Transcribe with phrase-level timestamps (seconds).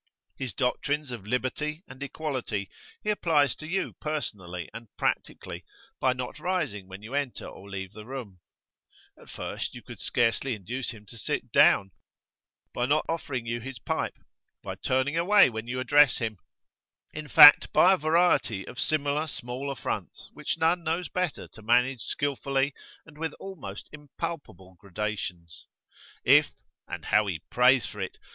[0.35, 2.69] His doctrines of liberty and [p.39]equality
[3.03, 5.63] he applies to you personally and practically,
[5.99, 8.39] by not rising when you enter or leave the room,
[9.15, 11.91] at first you could scarcely induce him to sit down,
[12.73, 14.15] by not offering you his pipe,
[14.63, 16.39] by turning away when you address him;
[17.13, 22.01] in fact, by a variety of similar small affronts which none knows better to manage
[22.01, 22.73] skilfully
[23.05, 25.67] and with almost impalpable gradations.
[26.23, 26.49] If
[26.87, 28.17] and how he prays for it!